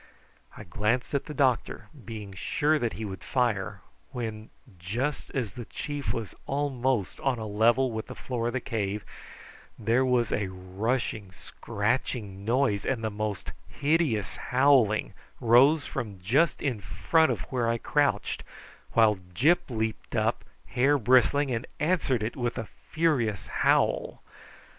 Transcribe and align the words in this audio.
I 0.57 0.63
glanced 0.63 1.13
at 1.13 1.25
the 1.25 1.33
doctor, 1.35 1.89
being 2.03 2.33
sure 2.33 2.79
that 2.79 2.93
he 2.93 3.05
would 3.05 3.23
fire, 3.23 3.81
when, 4.09 4.49
just 4.79 5.29
as 5.35 5.53
the 5.53 5.65
chief 5.65 6.11
was 6.11 6.33
almost 6.47 7.19
on 7.19 7.37
a 7.37 7.45
level 7.45 7.91
with 7.91 8.07
the 8.07 8.15
floor 8.15 8.47
of 8.47 8.53
the 8.53 8.61
cave, 8.61 9.05
there 9.77 10.03
was 10.03 10.31
a 10.31 10.47
rushing, 10.47 11.31
scratching 11.33 12.43
noise, 12.43 12.83
and 12.83 13.03
the 13.03 13.11
most 13.11 13.51
hideous 13.67 14.37
howling 14.37 15.13
rose 15.39 15.85
from 15.85 16.17
just 16.19 16.63
in 16.63 16.79
front 16.81 17.31
of 17.31 17.41
where 17.51 17.69
I 17.69 17.77
crouched, 17.77 18.43
while 18.93 19.17
Gyp 19.35 19.69
leaped 19.69 20.15
up, 20.15 20.39
with 20.65 20.73
hair 20.73 20.97
bristling, 20.97 21.51
and 21.51 21.67
answered 21.79 22.23
it 22.23 22.35
with 22.35 22.57
a 22.57 22.67
furious 22.89 23.45
howl. 23.45 24.23